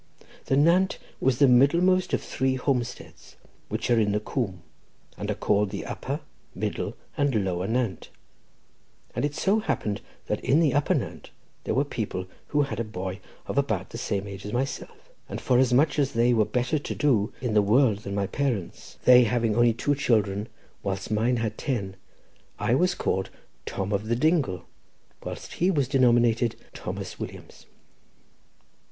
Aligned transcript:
The 0.45 0.57
Nant 0.57 0.97
was 1.19 1.37
the 1.37 1.47
middlemost 1.47 2.11
of 2.11 2.23
three 2.23 2.55
homesteads, 2.55 3.35
which 3.69 3.91
are 3.91 3.99
in 3.99 4.13
the 4.13 4.19
Coom, 4.19 4.63
and 5.15 5.29
are 5.29 5.35
called 5.35 5.69
the 5.69 5.85
Upper, 5.85 6.21
Middle, 6.55 6.97
and 7.17 7.45
Lower 7.45 7.67
Nant; 7.67 8.09
and 9.15 9.23
it 9.23 9.35
so 9.35 9.59
happened 9.59 10.01
that 10.25 10.43
in 10.43 10.59
the 10.59 10.73
Upper 10.73 10.95
Nant 10.95 11.29
there 11.65 11.75
were 11.75 11.85
people 11.85 12.25
who 12.47 12.63
had 12.63 12.79
a 12.79 12.83
boy 12.83 13.19
of 13.45 13.59
about 13.59 13.91
the 13.91 13.99
same 13.99 14.25
age 14.27 14.43
as 14.43 14.51
myself, 14.51 15.11
and 15.29 15.39
forasmuch 15.39 15.99
as 15.99 16.13
they 16.13 16.33
were 16.33 16.45
better 16.45 16.79
to 16.79 16.95
do 16.95 17.31
in 17.39 17.53
the 17.53 17.61
world 17.61 17.99
than 17.99 18.15
my 18.15 18.25
parents, 18.25 18.97
they 19.05 19.25
having 19.25 19.55
only 19.55 19.71
two 19.71 19.93
children, 19.93 20.47
whilst 20.81 21.11
mine 21.11 21.37
had 21.37 21.59
ten, 21.59 21.95
I 22.57 22.73
was 22.73 22.95
called 22.95 23.29
Tom 23.67 23.93
of 23.93 24.07
the 24.07 24.15
Dingle, 24.15 24.65
whilst 25.21 25.53
he 25.53 25.69
was 25.69 25.87
denominated 25.87 26.55
Thomas 26.73 27.19
Williams." 27.19 27.67